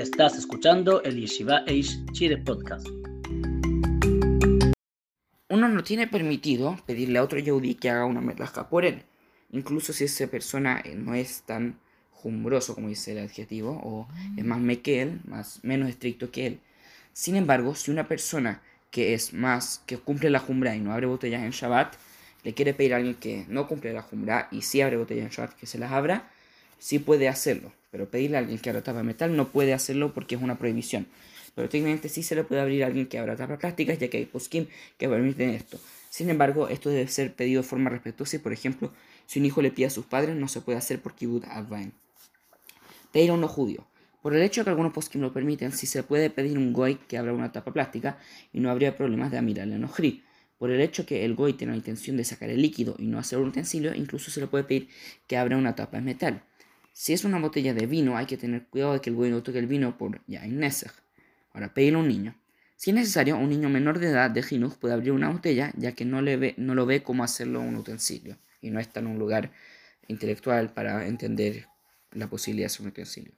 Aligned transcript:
Estás 0.00 0.38
escuchando 0.38 1.02
el 1.02 1.20
Yeshiva 1.20 1.62
Eish 1.66 2.02
Chile 2.12 2.38
Podcast. 2.38 2.88
Uno 5.50 5.68
no 5.68 5.84
tiene 5.84 6.06
permitido 6.06 6.78
pedirle 6.86 7.18
a 7.18 7.22
otro 7.22 7.38
Yehudi 7.38 7.74
que 7.74 7.90
haga 7.90 8.06
una 8.06 8.22
melaja 8.22 8.70
por 8.70 8.86
él, 8.86 9.02
incluso 9.50 9.92
si 9.92 10.04
esa 10.04 10.26
persona 10.28 10.80
eh, 10.82 10.94
no 10.94 11.14
es 11.14 11.42
tan 11.42 11.78
jumbroso 12.12 12.74
como 12.74 12.88
dice 12.88 13.12
el 13.12 13.18
adjetivo, 13.18 13.78
o 13.84 14.08
es 14.38 14.44
más 14.46 14.58
me 14.58 14.80
que 14.80 15.02
él, 15.02 15.20
más, 15.24 15.60
menos 15.64 15.90
estricto 15.90 16.30
que 16.30 16.46
él. 16.46 16.60
Sin 17.12 17.36
embargo, 17.36 17.74
si 17.74 17.90
una 17.90 18.08
persona 18.08 18.62
que 18.90 19.12
es 19.12 19.34
más, 19.34 19.82
que 19.84 19.98
cumple 19.98 20.30
la 20.30 20.38
jumbra 20.38 20.74
y 20.74 20.80
no 20.80 20.94
abre 20.94 21.08
botellas 21.08 21.42
en 21.42 21.50
Shabbat, 21.50 21.94
le 22.42 22.54
quiere 22.54 22.72
pedir 22.72 22.94
a 22.94 22.96
alguien 22.96 23.16
que 23.16 23.44
no 23.48 23.68
cumple 23.68 23.92
la 23.92 24.00
jumbra 24.00 24.48
y 24.50 24.62
sí 24.62 24.80
abre 24.80 24.96
botellas 24.96 25.26
en 25.26 25.30
Shabbat 25.30 25.56
que 25.56 25.66
se 25.66 25.76
las 25.76 25.92
abra, 25.92 26.30
sí 26.80 26.98
puede 26.98 27.28
hacerlo. 27.28 27.72
Pero 27.92 28.10
pedirle 28.10 28.36
a 28.36 28.40
alguien 28.40 28.58
que 28.58 28.70
abra 28.70 28.82
tapa 28.82 28.98
de 28.98 29.04
metal 29.04 29.36
no 29.36 29.48
puede 29.48 29.72
hacerlo 29.72 30.12
porque 30.12 30.34
es 30.34 30.42
una 30.42 30.58
prohibición. 30.58 31.06
Pero 31.54 31.68
técnicamente 31.68 32.08
sí 32.08 32.22
se 32.22 32.34
le 32.34 32.42
puede 32.42 32.60
abrir 32.60 32.82
a 32.82 32.86
alguien 32.86 33.06
que 33.06 33.18
abra 33.18 33.36
tapas 33.36 33.58
plásticas, 33.58 33.98
ya 33.98 34.08
que 34.08 34.18
hay 34.18 34.24
poskim 34.24 34.66
que 34.98 35.08
permiten 35.08 35.50
esto. 35.50 35.78
Sin 36.08 36.30
embargo, 36.30 36.68
esto 36.68 36.90
debe 36.90 37.06
ser 37.08 37.34
pedido 37.34 37.62
de 37.62 37.68
forma 37.68 37.90
respetuosa 37.90 38.36
y, 38.36 38.38
por 38.40 38.52
ejemplo, 38.52 38.92
si 39.26 39.38
un 39.38 39.46
hijo 39.46 39.62
le 39.62 39.70
pide 39.70 39.86
a 39.86 39.90
sus 39.90 40.06
padres, 40.06 40.34
no 40.36 40.48
se 40.48 40.60
puede 40.60 40.78
hacer 40.78 41.00
por 41.00 41.14
kibbut 41.14 41.44
advain. 41.44 41.92
Pedir 43.12 43.30
a 43.30 43.34
uno 43.34 43.48
judío. 43.48 43.86
Por 44.22 44.34
el 44.34 44.42
hecho 44.42 44.60
de 44.60 44.64
que 44.64 44.70
algunos 44.70 44.92
poskim 44.92 45.20
lo 45.22 45.32
permiten, 45.32 45.72
sí 45.72 45.86
se 45.86 46.02
puede 46.02 46.30
pedir 46.30 46.58
un 46.58 46.72
goy 46.72 46.96
que 46.96 47.16
abra 47.16 47.32
una 47.32 47.52
tapa 47.52 47.72
plástica 47.72 48.18
y 48.52 48.60
no 48.60 48.70
habría 48.70 48.96
problemas 48.96 49.30
de 49.30 49.38
amirarle 49.38 49.76
en 49.76 49.84
ojri. 49.84 50.22
Por 50.58 50.70
el 50.70 50.80
hecho 50.82 51.06
que 51.06 51.24
el 51.24 51.34
goy 51.34 51.54
tiene 51.54 51.72
la 51.72 51.78
intención 51.78 52.18
de 52.18 52.24
sacar 52.24 52.50
el 52.50 52.60
líquido 52.60 52.94
y 52.98 53.06
no 53.06 53.18
hacer 53.18 53.38
un 53.38 53.48
utensilio, 53.48 53.94
incluso 53.94 54.30
se 54.30 54.40
le 54.40 54.46
puede 54.46 54.64
pedir 54.64 54.88
que 55.26 55.38
abra 55.38 55.56
una 55.56 55.74
tapa 55.74 55.96
de 55.96 56.02
metal. 56.02 56.42
Si 56.92 57.12
es 57.12 57.24
una 57.24 57.38
botella 57.38 57.72
de 57.72 57.86
vino, 57.86 58.16
hay 58.16 58.26
que 58.26 58.36
tener 58.36 58.66
cuidado 58.66 58.94
de 58.94 59.00
que 59.00 59.10
el 59.10 59.16
goy 59.16 59.30
no 59.30 59.42
toque 59.42 59.58
el 59.58 59.66
vino 59.66 59.96
por 59.96 60.20
ya 60.26 60.44
Nesej. 60.46 60.90
Ahora, 61.52 61.72
pedirle 61.72 61.98
a 61.98 62.02
un 62.02 62.08
niño. 62.08 62.34
Si 62.76 62.90
es 62.90 62.96
necesario, 62.96 63.36
un 63.36 63.48
niño 63.48 63.68
menor 63.68 63.98
de 63.98 64.08
edad 64.08 64.30
de 64.30 64.42
Jinuj 64.42 64.76
puede 64.76 64.94
abrir 64.94 65.12
una 65.12 65.28
botella, 65.28 65.72
ya 65.76 65.92
que 65.92 66.04
no, 66.04 66.22
le 66.22 66.36
ve, 66.36 66.54
no 66.56 66.74
lo 66.74 66.86
ve 66.86 67.02
como 67.02 67.24
hacerlo 67.24 67.60
un 67.60 67.76
utensilio 67.76 68.38
y 68.60 68.70
no 68.70 68.80
está 68.80 69.00
en 69.00 69.06
un 69.06 69.18
lugar 69.18 69.52
intelectual 70.08 70.72
para 70.72 71.06
entender 71.06 71.66
la 72.12 72.28
posibilidad 72.28 72.64
de 72.64 72.66
hacer 72.66 72.82
un 72.82 72.88
utensilio. 72.88 73.32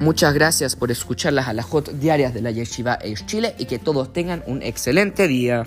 Muchas 0.00 0.32
gracias 0.32 0.76
por 0.76 0.90
escuchar 0.90 1.32
las 1.32 1.48
alajot 1.48 1.92
diarias 1.92 2.32
de 2.32 2.40
la 2.40 2.50
Yeshiva 2.50 2.98
Eish 3.02 3.26
Chile 3.26 3.54
y 3.58 3.66
que 3.66 3.78
todos 3.78 4.12
tengan 4.12 4.42
un 4.46 4.62
excelente 4.62 5.26
día. 5.28 5.66